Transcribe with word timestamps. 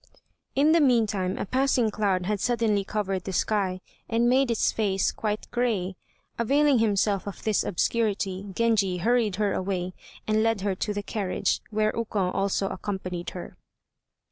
In 0.55 0.71
the 0.71 0.81
meantime 0.81 1.37
a 1.37 1.45
passing 1.45 1.91
cloud 1.91 2.25
had 2.25 2.39
suddenly 2.39 2.83
covered 2.83 3.23
the 3.25 3.31
sky, 3.31 3.81
and 4.09 4.27
made 4.27 4.49
its 4.49 4.71
face 4.71 5.11
quite 5.11 5.45
gray. 5.51 5.95
Availing 6.39 6.79
himself 6.79 7.27
of 7.27 7.43
this 7.43 7.63
obscurity, 7.63 8.47
Genji 8.55 8.97
hurried 8.97 9.35
her 9.35 9.53
away 9.53 9.93
and 10.25 10.41
led 10.41 10.61
her 10.61 10.73
to 10.73 10.91
the 10.91 11.03
carriage, 11.03 11.61
where 11.69 11.93
Ukon 11.95 12.31
also 12.33 12.67
accompanied 12.69 13.29
her. 13.37 13.59